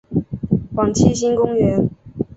[0.73, 1.87] 往七星公园